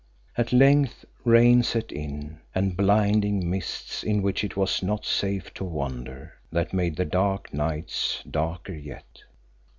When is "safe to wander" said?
5.05-6.33